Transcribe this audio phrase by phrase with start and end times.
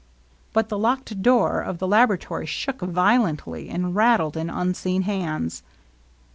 [0.51, 5.61] But the locked door of the laboratory shook vio lently, and rattled in unseen hands.